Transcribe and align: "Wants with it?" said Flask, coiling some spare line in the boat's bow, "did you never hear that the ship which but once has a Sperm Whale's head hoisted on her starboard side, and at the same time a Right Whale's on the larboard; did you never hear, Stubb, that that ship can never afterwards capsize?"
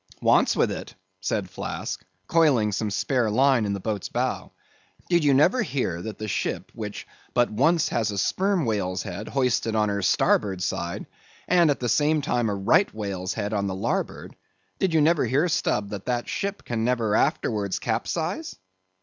"Wants 0.19 0.55
with 0.55 0.71
it?" 0.71 0.95
said 1.19 1.47
Flask, 1.47 2.03
coiling 2.25 2.71
some 2.71 2.89
spare 2.89 3.29
line 3.29 3.65
in 3.65 3.73
the 3.73 3.79
boat's 3.79 4.09
bow, 4.09 4.51
"did 5.11 5.23
you 5.23 5.31
never 5.35 5.61
hear 5.61 6.01
that 6.01 6.17
the 6.17 6.27
ship 6.27 6.71
which 6.73 7.05
but 7.35 7.51
once 7.51 7.89
has 7.89 8.09
a 8.09 8.17
Sperm 8.17 8.65
Whale's 8.65 9.03
head 9.03 9.27
hoisted 9.27 9.75
on 9.75 9.89
her 9.89 10.01
starboard 10.01 10.63
side, 10.63 11.05
and 11.47 11.69
at 11.69 11.79
the 11.79 11.87
same 11.87 12.23
time 12.23 12.49
a 12.49 12.55
Right 12.55 12.91
Whale's 12.91 13.37
on 13.37 13.67
the 13.67 13.75
larboard; 13.75 14.35
did 14.79 14.91
you 14.95 15.01
never 15.01 15.23
hear, 15.23 15.47
Stubb, 15.47 15.89
that 15.91 16.07
that 16.07 16.27
ship 16.27 16.63
can 16.65 16.83
never 16.83 17.15
afterwards 17.15 17.77
capsize?" 17.77 18.55